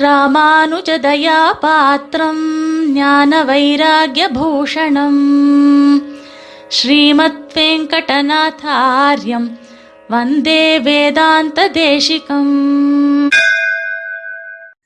ராமானுஜதயாபாத்திரம் 0.00 2.42
ஞான 2.92 3.44
வைராகியபூஷணம் 3.44 5.20
ஸ்ரீமத் 6.68 7.54
வெங்கடநாதாரியம் 7.54 9.58
வந்தே 10.08 10.80
வேதாந்த 10.80 11.70
தேசிகம் 11.70 13.30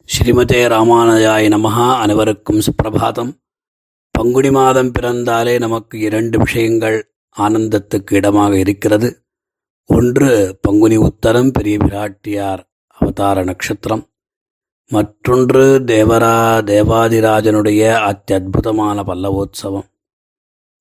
ஸ்ரீமதே 0.08 0.74
ராமானுஜாய 0.74 1.48
நமகா 1.48 1.98
அனைவருக்கும் 1.98 2.58
சுப்பிரபாதம் 2.58 3.38
பங்குனி 4.10 4.50
மாதம் 4.50 4.92
பிறந்தாலே 4.92 5.58
நமக்கு 5.58 5.98
இரண்டு 5.98 6.38
விஷயங்கள் 6.38 7.10
ஆனந்தத்துக்கு 7.36 8.12
இடமாக 8.12 8.58
இருக்கிறது. 8.58 9.24
ஒன்று 9.86 10.58
பங்குனி 10.60 10.98
உத்தரம் 10.98 11.50
பெரிய 11.50 11.78
பிராட்டியார் 11.78 12.62
அவதார 12.98 13.44
நட்சத்திரம். 13.44 14.11
மற்றொன்று 14.90 15.82
தேவரா 15.86 16.34
தேவாதிராஜனுடைய 16.70 17.82
அத்தியுதமான 18.08 18.98
பல்லவோத்சவம். 19.06 19.86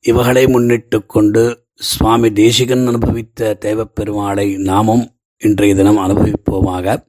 இவகளை 0.01 0.47
முன்னிட்டு 0.47 1.05
கொண்டு 1.05 1.63
சுவாமி 1.73 2.31
தேசிகன் 2.31 2.87
அனுபவித்த 2.87 3.57
தேவப்பெருமாளை 3.65 4.57
நாமும் 4.57 5.11
இன்றைய 5.37 5.75
தினம் 5.75 5.97
அனுபவிப்போமாக. 5.97 7.03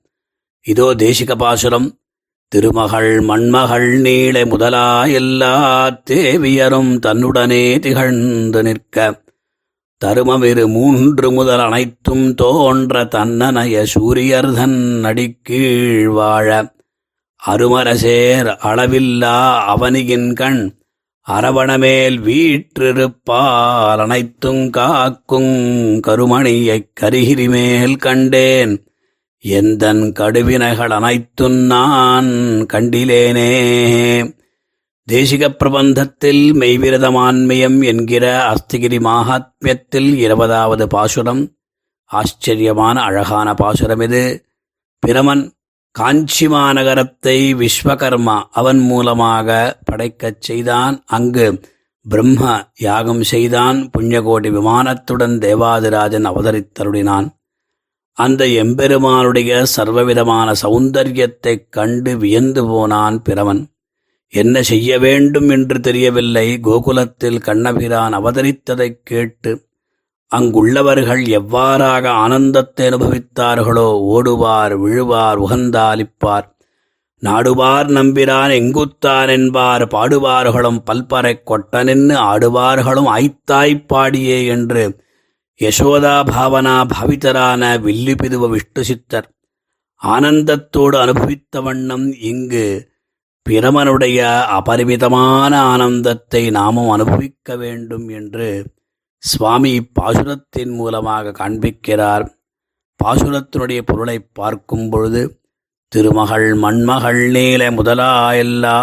இதோ 0.62 0.94
தேசிக 0.94 1.36
பாசுரம் 1.36 1.98
திருமகள் 2.48 3.20
மண்மகள் 3.20 4.00
நீள 4.00 4.46
முதலா 4.46 5.04
எல்லா 5.04 5.54
தேவியரும் 6.10 6.92
தன்னுடனே 6.98 7.78
திகழ்ந்து 7.78 8.62
நிற்க. 8.62 9.24
தருமமிரு 10.04 10.68
மூன்று 10.68 11.32
முதல் 11.32 11.60
அனைத்தும் 11.60 12.34
தோன்ற 12.34 13.04
தன்னனைய 13.04 13.84
சூரியர்தன் 13.94 14.78
நடிக்கீழ் 15.00 16.08
வாழ. 16.08 16.74
அருமரசேர் 17.46 18.56
அளவில்லா 18.62 19.58
அவனிகின்கண் 19.76 20.80
அரவணமேல் 21.30 22.20
வீற்றிருப்பால் 22.20 24.00
அனைத்துங் 24.00 24.70
காக்குங் 24.70 26.00
கருமணியைக் 26.06 26.88
கரிகிரிமேல் 27.00 27.96
கண்டேன். 27.96 28.86
எந்தன் 29.44 30.12
கடுவினைகள் 30.12 30.90
அனைத்தும் 30.90 31.52
நான் 31.52 32.26
கண்டிலேனே. 32.72 33.50
தேசிக 35.12 35.48
பிரபந்தத்தில் 35.48 36.52
மெய்விரதமான்மயம் 36.52 37.84
என்கிற 37.84 38.54
அஸ்திகிரி 38.54 39.00
மாகாத்மியத்தில் 39.00 40.14
இருபதாவது 40.14 40.86
பாசுரம். 40.86 41.54
ஆச்சரியமான 42.04 43.00
அழகான 43.00 43.54
பாசுரம் 43.54 44.00
இது 44.00 44.44
பிரமன் 45.06 45.50
காஞ்சி 45.92 46.46
மாநகரத்தை 46.46 47.54
விஸ்வகர்மா 47.54 48.42
அவன் 48.50 48.78
மூலமாக 48.78 49.78
படைக்கச் 49.84 50.40
செய்தான். 50.40 51.02
அங்கு 51.06 51.60
பிரம்ம 52.08 52.70
யாகம் 52.78 53.22
செய்தான். 53.22 53.90
புண்ணியகோடி 53.98 54.50
விமானத்துடன் 54.50 55.38
தேவாதிராஜன் 55.38 56.26
அவதரித்தருளினான். 56.26 57.28
அந்த 58.12 58.46
எம்பெருமானுடைய 58.46 59.64
சர்வவிதமான 59.76 60.54
சௌந்தரியத்தைக் 60.62 61.68
கண்டு 61.70 62.16
வியந்து 62.16 62.66
போனான் 62.66 63.22
பிறவன் 63.22 63.66
என்ன 64.28 64.62
செய்ய 64.62 64.98
வேண்டும் 64.98 65.48
என்று 65.48 65.80
தெரியவில்லை. 65.80 66.58
கோகுலத்தில் 66.62 67.40
கண்ணபிரான் 67.40 68.14
அவதரித்ததைக் 68.14 69.00
கேட்டு 69.04 69.70
அங்குள்ளவர்கள் 70.32 71.24
எவ்வாறாக 71.24 72.08
ஆனந்தத்தை 72.08 72.86
அனுபவித்தார்களோ 72.86 73.88
ஓடுவார் 74.12 74.74
விழுவார் 74.78 75.40
உகந்தாலிப்பார் 75.40 76.50
நாடுவார் 77.22 77.88
நம்பிரான் 77.88 78.50
எங்குத்தான் 78.50 79.28
என்பார் 79.28 79.86
பாடுவார்களும் 79.86 80.78
பல்பறை 80.84 81.42
கொட்டனின்னு 81.46 82.16
ஆடுவார்களும் 82.32 83.10
ஐத்தாய்ப் 83.12 83.86
பாடியே 83.94 84.46
என்று 84.46 85.00
யசோதா 85.60 86.14
பாவனா 86.30 86.76
பாவிதரான 86.94 87.78
வில்லிபிதுவ 87.78 88.48
விஷ்ணு 88.48 88.84
சித்தர். 88.84 89.28
ஆனந்தத்தோடு 90.02 90.96
அனுபவித்த 90.96 91.60
வண்ணம் 91.60 92.20
இங்கு 92.20 92.90
பிரமனுடைய 93.50 94.18
அபரிமிதமான 94.48 95.60
ஆனந்தத்தை 95.60 96.50
நாமும் 96.50 96.90
அனுபவிக்க 96.90 97.56
வேண்டும் 97.56 98.08
என்று 98.08 98.48
சுவாமி 99.22 99.82
பாசுரத்தின் 100.00 100.72
மூலமாக 100.74 101.30
காண்பிக்கிறார். 101.30 102.34
பாசுரத்தினுடைய 103.04 103.82
பொருளை 103.82 104.18
பார்க்கும் 104.20 104.88
பொழுது 104.88 105.40
திருமகள் 105.88 106.54
மண்மகள் 106.54 107.30
நீல 107.30 107.70
முதலாயெல்லா. 107.70 108.76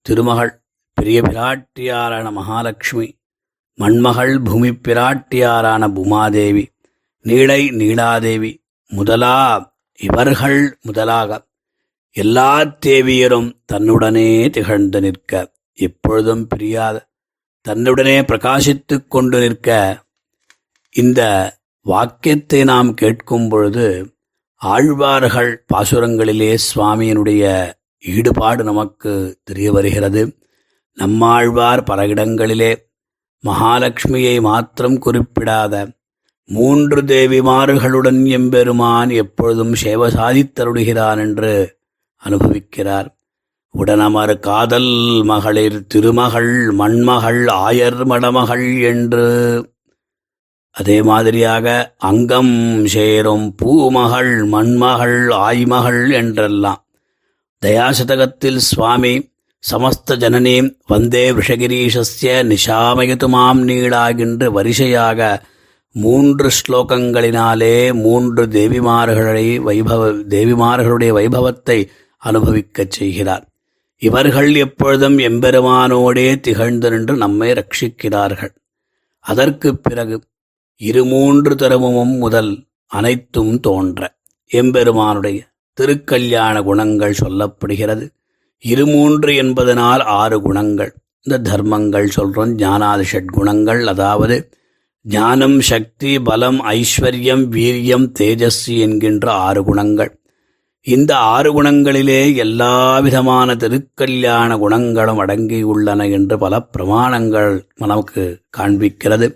திருமகள் 0.00 0.62
பெரிய 0.92 1.22
பிராட்டியாரான 1.22 2.32
மகாலட்சுமி 2.32 3.08
மண்மகள் 3.78 4.44
பூமி 4.44 4.70
பிராட்டியாரான 4.70 5.82
பூமாதேவி 5.96 6.64
நீளை 7.22 7.70
நீலாதேவி 7.70 8.52
முதலா 8.86 9.36
இவர்கள் 9.96 10.78
முதலாக. 10.82 11.46
எல்லா 12.10 12.60
தேவியரும் 12.86 13.50
தன்னுடனே 13.72 14.50
திகழ்ந்து 14.50 15.00
நிற்க 15.00 15.32
எப்பொழுதும் 15.74 16.46
பிரியாத 16.46 17.07
தன்னுடனே 17.68 18.22
பிரகாசித்துக் 18.22 19.08
கொண்டு 19.08 19.40
நிற்க 19.40 20.04
இந்த 20.90 21.20
வாக்கியத்தை 21.80 22.64
நாம் 22.64 22.94
கேட்கும் 22.94 23.48
பொழுது 23.48 24.14
ஆழ்வார்கள் 24.54 25.64
பாசுரங்களிலே 25.74 26.58
சுவாமியினுடைய 26.74 27.72
ஈடுபாடு 27.98 28.64
நமக்கு 28.64 29.40
தெரிய 29.44 29.72
வருகிறது. 29.72 30.38
நம்மாழ்வார் 30.94 31.82
பல 31.82 32.06
இடங்களிலே 32.06 32.86
மகாலட்சுமியை 33.44 34.40
மாத்திரம் 34.40 34.98
குறிப்பிடாத 35.02 35.92
மூன்று 36.44 37.02
தேவிமார்களுடன் 37.02 38.26
எம்பெருமான் 38.28 39.10
எப்பொழுதும் 39.10 39.74
சேவ 39.74 40.08
சாதித்தருடுகிறான் 40.08 41.18
என்று 41.18 41.78
அனுபவிக்கிறார். 42.24 43.17
உடனமர் 43.76 44.38
காதல் 44.38 45.22
மகளிர் 45.24 45.86
திருமகள் 45.86 46.70
மண்மகள் 46.78 47.44
ஆயர் 47.46 48.04
மடமகள் 48.04 48.82
என்று. 48.82 49.26
அதே 50.70 51.02
மாதிரியாக 51.02 51.94
அங்கம் 51.98 52.86
சேரும் 52.86 53.54
பூமகள் 53.54 54.48
மண்மகள் 54.48 55.18
ஆய்மகள் 55.30 56.12
என்றெல்லாம். 56.12 56.86
தயாசதகத்தில் 57.66 58.56
சுவாமி 58.56 59.30
சமஸ்த 59.70 60.10
ஜனனீம் 60.10 60.74
வந்தே 60.86 61.30
விஷகிரீஷஸ்ய 61.30 62.34
நிஷாமயதுமாம் 62.52 63.62
நீளாகின்ற 63.70 64.50
வரிசையாக 64.50 65.42
மூன்று 65.92 66.50
ஸ்லோகங்களினாலே 66.58 67.92
மூன்று 67.92 68.46
தேவிமார்களை 68.46 69.46
வைபவ 69.60 70.02
தேவிமார்களுடைய 70.28 71.12
வைபவத்தை 71.12 71.88
அனுபவிக்கச் 72.18 72.90
செய்கிறார். 72.90 73.46
இவர்கள் 73.98 74.54
எப்பொழுதும் 74.54 75.18
எம்பெருமானோடே 75.18 76.40
திகழ்ந்து 76.40 76.90
நின்று 76.90 77.16
நம்மை 77.16 77.52
ரட்சிக்கிறார்கள். 77.52 78.54
அதற்குப் 79.18 79.82
பிறகு 79.82 80.22
இருமூன்று 80.82 81.54
தருமமும் 81.54 82.18
முதல் 82.18 82.64
அனைத்தும் 82.86 83.60
தோன்ற. 83.60 84.16
எம்பெருமானுடைய 84.46 85.46
திருக்கல்யாண 85.80 86.62
குணங்கள் 86.62 87.14
சொல்லப்படுகிறது. 87.20 88.08
இருமூன்று 88.64 89.36
என்பதனால் 89.36 90.00
ஆறு 90.00 90.40
குணங்கள். 90.40 90.94
இந்த 91.20 91.50
தர்மங்கள் 91.50 92.10
சொல்றோம். 92.16 92.54
ஞானாதி 92.54 93.24
குணங்கள் 93.24 93.86
அதாவது 93.86 94.48
ஞானம் 95.02 95.60
சக்தி 95.60 96.20
பலம் 96.20 96.64
ஐஸ்வர்யம் 96.64 97.48
வீரியம் 97.50 98.12
தேஜஸ்வி 98.18 98.78
என்கின்ற 98.78 99.32
ஆறு 99.32 99.64
குணங்கள். 99.64 100.17
இந்த 100.88 101.16
ஆறு 101.16 101.62
குணங்களிலே 101.62 102.36
எல்லாவிதமான 102.36 103.54
திருக்கல்யாண 103.54 104.58
குணங்களும் 104.58 105.20
அடங்கியுள்ளன 105.24 106.10
என்று 106.10 106.38
பல 106.38 106.60
பிரமாணங்கள் 106.76 107.52
நமக்கு 107.74 108.22
காண்பிக்கிறது. 108.56 109.28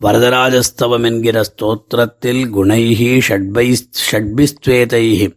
வரதராஜஸ்தவம் 0.00 1.04
என்கிற 1.04 1.42
ஸ்தோத்திரத்தில் 1.42 2.42
குணைஹி 2.56 3.10
ஷட்பை 3.28 3.66
ஷட்பிஸ்வேதைஹி 4.10 5.28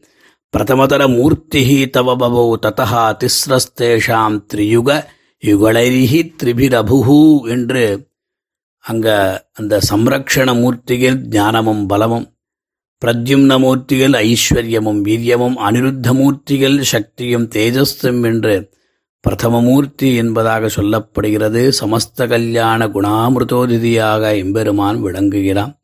பிரதமதர 0.53 1.01
மூர்த்திஹி 1.07 1.89
தவ 1.89 2.15
பவோ 2.15 2.45
ததா 2.65 3.05
திஸ்ரஸ்தேஷாம் 3.21 4.37
திரியுக 4.53 4.89
யுகளைஹி 5.43 6.21
திரிபிரபுஹு 6.43 7.19
என்று 7.47 7.83
அங்க 8.85 9.07
அந்த 9.53 9.81
சம்ரக்ஷண 9.89 10.49
மூர்த்தியில் 10.61 11.19
ஞானமும் 11.27 11.85
பலமும் 11.85 12.25
பிரத்யும்ன 13.05 13.59
மூர்த்தியில் 13.59 14.15
ஐஸ்வர்யமும் 14.15 15.03
வீரியமும் 15.03 15.55
அனிருத்த 15.69 16.81
சக்தியும் 16.81 17.49
தேஜஸும் 17.49 18.23
என்று 18.23 18.73
பிரதமமூர்த்தி 19.19 20.15
என்பதாக 20.15 20.67
சொல்லப்படுகிறது. 20.67 21.71
சமஸ்த 21.79 22.27
கல்யாண 22.27 22.87
குணாமிருதோதிதியாக 22.87 24.35
எம்பெருமான் 24.35 25.01
விளங்குகிறான். 25.01 25.81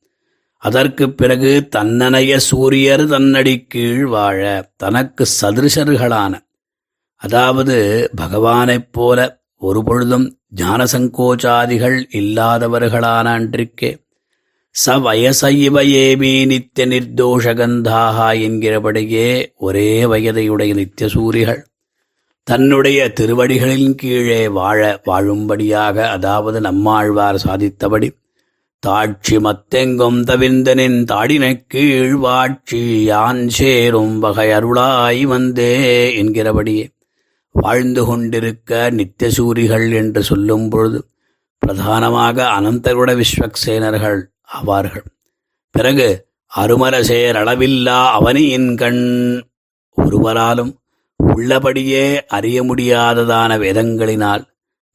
அதற்குப் 0.58 1.18
பிறகு 1.18 1.68
தன்னனைய 1.70 2.40
சூரியர் 2.40 3.08
தன்னடி 3.08 3.64
கீழ் 3.64 4.06
வாழ 4.06 4.72
தனக்கு 4.78 5.26
சதிருஷர்களான 5.42 6.40
அதாவது 7.16 8.10
பகவானைப் 8.22 8.88
போல 8.92 9.42
ஒருபொழுதும் 9.62 10.40
ஞான 10.50 10.84
சங்கோச்சாதிகள் 10.84 12.04
இல்லாதவர்களான 12.14 13.24
அன்றிக்கே 13.24 14.01
ச 14.76 14.94
வயசைவ 15.02 15.82
ஏமி 15.98 16.32
நித்திய 16.46 16.84
நிர்தோஷகந்தாக 16.86 18.18
என்கிறபடியே 18.42 19.28
ஒரே 19.60 19.90
வயதையுடைய 20.06 20.72
நித்திய 20.74 21.08
சூரிகள் 21.08 21.60
தன்னுடைய 22.48 23.00
திருவடிகளின் 23.12 23.96
கீழே 23.96 24.40
வாழ 24.50 24.80
வாழும்படியாக 25.06 26.08
அதாவது 26.08 26.60
நம்மாழ்வார் 26.60 27.40
சாதித்தபடி 27.44 28.10
தாட்சி 28.84 29.38
மத்தெங்கும் 29.40 30.20
தவிர்ந்தனின் 30.24 31.00
தாடினக் 31.04 31.68
கீழ் 31.68 32.16
வாட்சி 32.24 32.82
யான் 33.04 33.46
சேரும் 33.50 34.18
வகை 34.20 34.50
அருளாய் 34.54 35.24
வந்தே 35.26 35.72
என்கிறபடியே 36.16 36.88
வாழ்ந்து 37.56 38.04
கொண்டிருக்க 38.06 38.92
நித்தியசூரிகள் 38.92 39.88
என்று 39.96 40.22
சொல்லும் 40.24 40.68
பொழுது 40.70 41.00
பிரதானமாக 41.62 42.38
அனந்தகுட 42.58 43.12
விஸ்வக்சேனர்கள் 43.16 44.20
ஆவார்கள். 44.56 45.06
பிறகு 45.70 46.28
அருமரசேர் 46.56 47.38
அளவில்லா 47.42 48.00
அவனியின் 48.18 48.76
கண். 48.76 49.44
ஒருவராலும் 49.90 50.80
உள்ளபடியே 51.16 52.26
அறிய 52.26 52.64
முடியாததான 52.64 53.58
வேதங்களினால் 53.58 54.44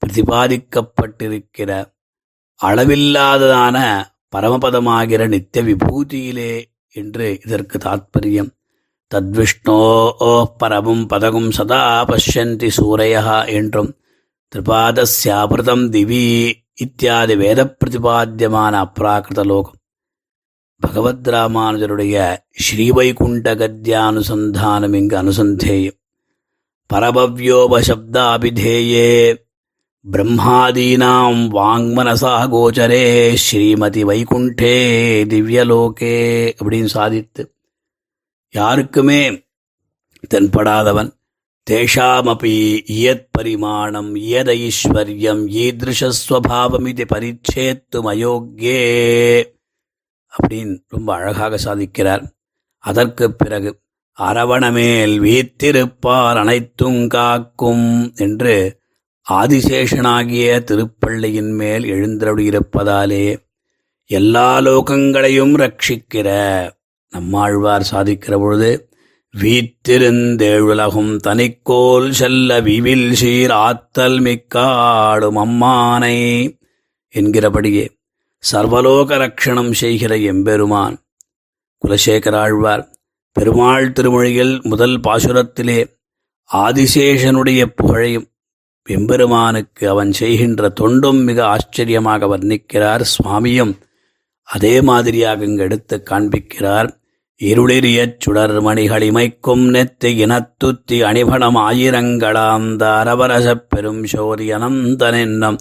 பிரதிபாதிக்கப்பட்டிருக்கிற 0.03 1.71
அளவில்லாததான 2.61 3.77
பரமபதமாகிற 4.37 5.29
நித்திய 5.29 5.65
விபூதியிலே 5.65 6.53
என்று 6.93 7.41
இதற்கு 7.47 7.79
தாத்பரியம். 7.79 8.51
தத்விஷ்ணோ 9.15 9.81
பரமும் 10.59 11.07
பதகும் 11.09 11.51
சதா 11.51 11.83
பஷ்யந்தி 12.05 12.71
சூரையா 12.77 13.49
என்றும் 13.49 13.91
திரிபாதஸ்யாபிருதம் 14.53 15.91
திவி 15.91 16.55
இத்தியாதி 16.79 17.37
வேத 17.37 17.73
பிரதிபாத்தியமான 17.73 18.85
அப்ராகிருத 18.85 19.45
லோகம் 19.45 19.79
பகவத் 20.83 21.29
ராமானுஜருடைய 21.29 22.39
ஸ்ரீவைகுண்ட 22.65 23.55
கத்யானுசந்தானம் 23.55 24.93
இங்கு 24.93 25.17
அனுசந்தேயம் 25.17 25.95
பரபவ்யோபசப்தாபிதேயே 26.91 29.35
பிரம்மாதீனாம் 30.05 31.53
வாங்மனசா 31.53 32.47
கோச்சரே 32.47 33.45
ஸ்ரீமதி 33.45 34.05
வைகுண்டே 34.05 35.25
திவ்யலோகே 35.29 36.55
அப்படின்னு 36.59 36.93
சாதித்து 36.93 37.53
யாருக்குமே 38.55 39.45
தென்படாதவன் 40.31 41.13
தேஷாமபி 41.71 42.81
இயத் 42.87 43.29
பரிமாணம் 43.31 44.17
இயதைஸ்வர்யம் 44.17 45.49
ஐஸ்வர்யம் 45.49 46.87
இது 46.87 47.05
பரிச்சேத்தும் 47.15 48.07
அயோக்கியே 48.07 49.45
அப்படின்னு 50.27 50.79
ரொம்ப 50.89 51.15
அழகாக 51.15 51.59
சாதிக்கிறார். 51.65 52.27
அதற்குப் 52.79 53.39
பிறகு 53.39 53.81
அரவணமேல் 54.19 55.21
வீத்திருப்பார் 55.21 56.37
அனைத்தும் 56.37 57.09
காக்கும் 57.09 58.13
என்று 58.17 58.81
ஆதிசேஷனாகிய 59.31 60.63
திருப்பள்ளியின் 60.63 61.55
மேல் 61.55 61.83
எழுந்தருளியிருப்பதாலே 61.83 63.47
எல்லா 64.07 64.59
லோகங்களையும் 64.59 65.55
ரட்சிக்கிற 65.57 66.71
நம்மாழ்வார் 67.11 67.89
சாதிக்கிற 67.93 68.39
பொழுது 68.39 68.86
வீத்திருந்தேழுலகும் 69.41 71.17
தனிக்கோல் 71.17 72.11
செல்ல 72.11 72.61
விவில் 72.61 73.13
சீர் 73.13 73.51
ஆத்தல் 73.51 74.19
மிக்காடும் 74.21 75.39
அம்மானை 75.45 76.17
என்கிறபடியே 77.15 77.87
சர்வலோக 78.53 79.19
ரட்சணம் 79.19 79.73
செய்கிற 79.73 80.17
எம்பெருமான் 80.17 80.97
குலசேகராழ்வார் 81.83 82.85
பெருமாள் 83.33 83.93
திருமொழியில் 83.93 84.63
முதல் 84.63 85.01
பாசுரத்திலே 85.01 85.79
ஆதிசேஷனுடைய 86.51 87.63
புகழையும் 87.75 88.29
எம்பெருமானுக்கு 88.89 89.89
அவன் 89.89 90.13
செய்கின்ற 90.13 90.69
தொண்டும் 90.69 91.21
மிக 91.25 91.39
ஆச்சரியமாக 91.47 92.27
வர்ணிக்கிறார். 92.27 93.01
சுவாமியும் 93.01 93.75
அதே 94.49 94.81
மாதிரியாக 94.81 95.45
இங்கு 95.45 95.63
எடுத்து 95.63 96.03
காண்பிக்கிறார். 96.11 96.89
இருளிரியச் 97.45 98.17
சுடர்மணிகளிமைக்கும் 98.27 99.65
நெத்தி 99.73 100.05
இனத்துத்தி 100.05 101.01
அணிபணம் 101.03 101.57
ஆயிரங்களாந்த 101.57 102.83
அரவரசப் 103.03 103.67
பெரும் 103.69 104.05
சோரியனந்தனென்னம் 104.05 105.59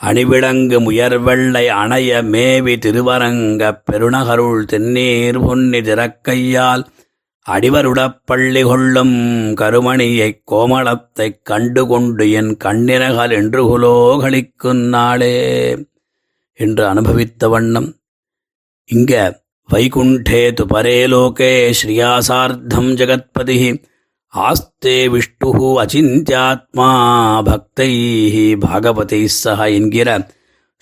அணிவிளங்கு 0.00 0.78
முயர்வெள்ளை 0.80 1.66
அணைய 1.66 2.22
மேவி 2.22 2.78
திருவரங்கப் 2.78 3.82
பெருநகருள் 3.92 4.66
தென்னீர் 4.72 5.46
பொன்னி 5.46 5.80
திறக்கையால் 5.80 6.84
அடிவருடப்பள்ளி 7.46 8.64
கொள்ளும் 8.64 9.16
கருமணியைக் 9.54 10.42
கோமளத்தைக் 10.50 11.42
கண்டுகொண்டு 11.42 12.30
என் 12.30 12.56
கண்ணிரகல் 12.64 13.30
என்று 13.30 13.62
குலோகளிக்கும் 13.64 14.88
நாளே 14.88 15.34
என்று 16.58 16.86
அனுபவித்த 16.86 17.48
வண்ணம். 17.48 17.88
இங்க 18.84 19.12
வைகுண்டே 19.72 20.50
து 20.50 20.64
பரே 20.74 21.06
லோகே 21.06 21.72
ஸ்ரீயாசார்த்தம் 21.82 22.94
ஜகத்பதி 22.94 23.84
ஆஸ்தே 24.34 25.08
விஷ்ணு 25.08 25.82
அச்சிந்தியாத்மா 25.82 26.88
பக்தை 27.44 27.90
பாகவதை 28.58 29.28
சஹ 29.44 29.72
என்கிற 29.74 30.28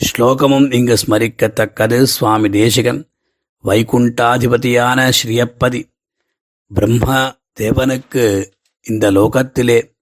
ஸ்லோகமும் 0.00 0.74
இங்கு 0.74 0.96
ஸ்மரிக்கத்தக்கது 1.06 2.02
சுவாமி 2.02 2.48
தேசிகன். 2.48 3.10
வைகுண்டாதிபதியான 3.64 5.12
ஸ்ரீயப்பதி 5.22 5.82
பிரம்ம 6.66 7.32
தேவனுக்கு 7.60 8.50
இந்த 8.82 9.10
லோகத்திலே 9.10 9.92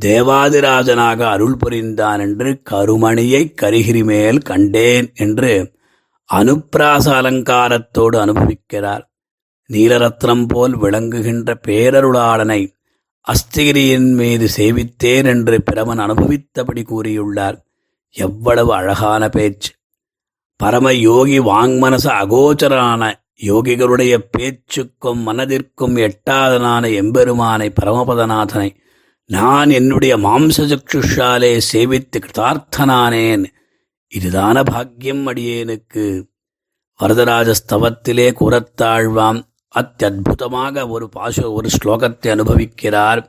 தேவாதிராஜனாக 0.00 1.20
அருள் 1.20 1.56
புரிந்தான் 1.56 2.20
என்று 2.20 2.62
கருமணியை 2.70 3.54
கரிகிரி 3.62 4.04
மேல் 4.04 4.38
கண்டேன் 4.38 5.12
என்று 5.14 5.72
அனுப்பிராச 6.34 7.06
அலங்காரத்தோடு 7.20 8.16
அனுபவிக்கிறார். 8.24 9.02
நீலரத்னம் 9.72 10.44
போல் 10.48 10.78
விளங்குகின்ற 10.78 11.60
பேரருளாளனை 11.68 12.74
அஸ்திகிரியின் 13.26 14.14
மீது 14.14 14.48
சேவித்தேன் 14.56 15.24
என்று 15.24 15.62
பிரமன் 15.70 16.02
அனுபவித்தபடி 16.06 16.82
கூறியுள்ளார். 16.82 17.58
எவ்வளவு 18.10 18.74
அழகான 18.74 19.28
பேச்சு. 19.28 19.72
பரம 20.56 20.92
யோகி 20.92 21.38
வாங்மனச 21.40 22.06
அகோச்சரான 22.06 23.12
யோகிகளுடைய 23.40 24.14
பேச்சுக்கும் 24.30 25.26
மனதிற்கும் 25.26 25.96
எட்டாதனான 25.98 26.90
எம்பெருமானை 26.94 27.72
பரமபதநாதனை 27.80 28.76
நான் 29.24 29.70
என்னுடைய 29.70 30.16
மாம்சசக்ஷுஷாலே 30.16 31.60
சேவித்து 31.72 32.18
கிருதார்த்தனானேன் 32.18 33.44
இதுதான 34.12 34.62
பாக்கியம் 34.64 35.26
அடியேனுக்கு. 35.26 36.24
வரதராஜ 37.00 37.52
ஸ்தவத்திலே 37.52 38.26
குரத்தாழ்வாம் 38.40 39.40
அத்தியுதமாக 39.74 40.88
ஒரு 40.88 41.08
பாசு 41.08 41.52
ஒரு 41.52 41.68
ஸ்லோகத்தை 41.68 42.28
அனுபவிக்கிறார். 42.34 43.22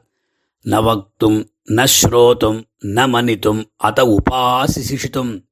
ந 0.66 0.82
வக்தும் 0.88 1.48
ந 1.66 1.86
ஸ்ரோதும் 2.02 2.64
ந 2.86 3.08
மனித்தும் 3.10 3.64
அத 3.76 4.04
உபாசிசிஷித்தும் 4.04 5.46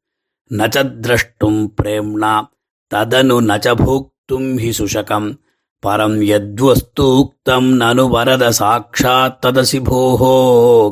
நச்ச 0.49 0.83
திரஷ்டும் 1.01 1.67
பிரேம்ணா 1.81 2.49
ததனு 2.95 3.37
நச்ச 3.51 3.75
பூக்தும் 3.75 4.49
ஹி 4.57 4.71
சுஷகம். 4.77 5.39
பரம் 5.87 6.19
யத்வஸ்தூக்தம் 6.31 7.69
நனு 7.81 8.09
வரத 8.09 8.51
சாட்சாத் 8.51 9.45
ததசி 9.45 9.79
போஹோ 9.89 10.35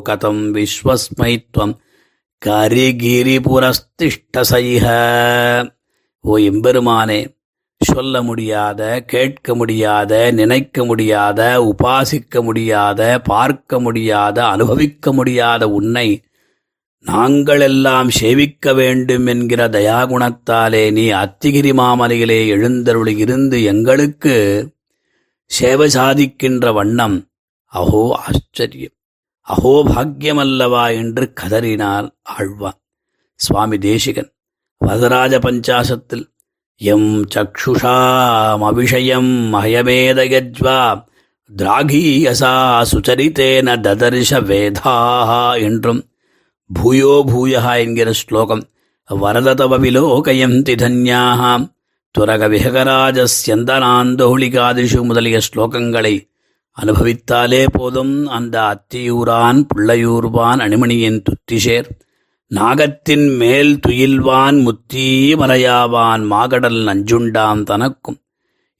கதம் 0.08 0.42
விஸ்வஸ்மை 0.54 1.32
கரிகிரி 2.46 3.36
புரஸ்திஷ்டசைக 3.46 4.84
ஓ 6.24 6.38
எம்பெருமானே 6.38 7.20
சொல்ல 7.80 8.22
முடியாத 8.22 9.00
கேட்க 9.06 9.54
முடியாத 9.54 10.32
நினைக்க 10.32 10.84
முடியாத 10.84 11.40
உபாசிக்க 11.60 12.42
முடியாத 12.42 13.20
பார்க்க 13.20 13.80
முடியாத 13.80 14.46
அனுபவிக்க 14.46 15.12
முடியாத 15.12 15.68
உன்னை 15.68 16.08
நாங்கள் 17.06 17.60
எல்லாம் 17.60 18.08
சேவிக்க 18.10 18.74
வேண்டும் 18.74 19.26
என்கிற 19.26 19.68
தயாகுணத்தாலே 19.68 20.92
நீ 20.92 21.10
அத்திகிரி 21.10 21.72
மாமலையிலே 21.72 22.46
எழுந்தருளி 22.46 23.16
இருந்து 23.16 23.62
எங்களுக்கு 23.62 24.34
சேவை 25.50 25.88
சாதிக்கின்ற 25.94 26.72
வண்ணம். 26.72 27.16
அஹோ 27.72 28.02
ஆச்சரியம். 28.12 28.96
அகோபாகியமல்லவா 29.50 30.94
என்று 30.94 31.32
கதறினார் 31.40 32.08
ஆழ்வான் 32.34 32.78
சுவாமி 33.40 33.78
தேசிகன் 33.84 34.30
வரதராஜ 34.80 35.38
பஞ்சாசத்தில் 35.38 36.24
எம் 36.80 37.24
சக்ஷுஷாம் 37.34 38.64
அபிஷயம் 38.68 39.54
அயமேதயஜ்வா 39.60 41.02
திராகீயசா 41.50 42.82
சுச்சரித்தேன 42.90 43.80
ததர்ஷ 43.80 44.40
வேதாஹா 44.48 45.56
என்றும் 45.68 46.02
பூயோ 46.70 47.14
பூயா 47.30 47.76
என்கிற 47.76 48.12
ஸ்லோகம் 48.12 48.64
வரததவவிலோகயந்தி 49.08 50.74
தன்யாகாம் 50.82 51.66
துரக 52.14 52.48
விஹகராஜஸ்யந்தனாந்தோழிகாதிஷு 52.52 55.02
முதலிய 55.02 55.40
ஸ்லோகங்களை 55.48 56.14
அனுபவித்தாலே 56.82 57.66
போதும் 57.72 58.26
அந்த 58.26 58.56
அத்தியூரான் 58.60 59.60
பிள்ளையூர்வான் 59.74 60.60
அணிமணியின் 60.66 61.22
துத்திஷேர். 61.22 61.88
நாகத்தின் 62.54 63.36
மேல் 63.36 63.80
துயில்வான் 63.88 64.58
முத்தீ 64.66 65.08
மலையாவான் 65.34 66.26
மாகடல் 66.26 66.80
நஞ்சுண்டான் 66.86 67.62
தனக்கும். 67.62 68.18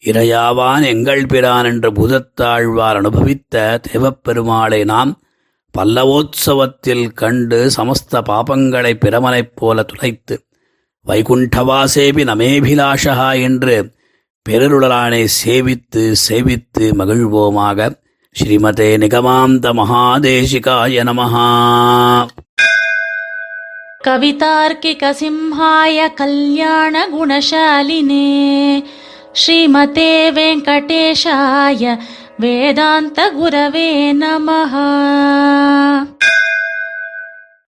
இரையாவான் 0.04 0.84
எங்கள் 0.84 1.26
பிரான் 1.26 1.64
என்ற 1.64 1.90
புதத்தாழ்வார் 1.90 2.96
அனுபவித்த 2.96 3.80
தேவப்பெருமாளை 3.92 4.84
நாம் 4.84 5.22
பல்லவோத்சவத்தில் 5.78 7.08
கண்டு 7.12 7.70
சமஸ்த 7.76 8.22
பாபங்களை 8.28 8.92
பிரமனைப் 8.94 9.52
போல 9.54 9.82
துளைத்து 9.82 10.36
வைகுண்டவாசேபி 11.06 12.22
நமேபிலாஷா 12.30 13.40
என்று 13.42 13.76
பெருருளலானை 14.46 15.24
சேவித்து 15.26 16.02
சேவித்து 16.28 16.92
மகிழ்வோமாக 16.92 17.88
ஸ்ரீமதே 18.36 18.96
நிகமாந்த 18.96 19.72
மகாதேசிகாய 19.72 21.02
நமஹா. 21.02 21.48
கவிதார்க்கிக 24.04 25.10
சிம்ஹாய 25.12 26.08
கல்யாண 26.14 26.96
குணசாலினே 27.08 28.28
ஸ்ரீமதே 29.34 30.30
வெங்கடேஷாய 30.30 31.82
வேதாந்த 32.38 33.20
குரவே 33.38 34.12
நமஹா. 34.12 34.88